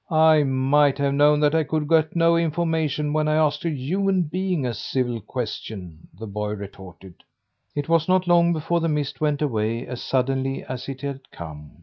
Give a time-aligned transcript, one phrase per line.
[0.09, 4.23] "I might have known that I could get no information when I asked a human
[4.23, 7.23] being a civil question," the boy retorted.
[7.75, 11.77] It was not long before the mist went away as suddenly as it had come.